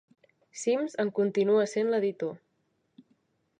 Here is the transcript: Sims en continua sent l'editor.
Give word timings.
Sims 0.61 0.95
en 1.03 1.11
continua 1.19 1.67
sent 1.73 1.93
l'editor. 1.93 2.35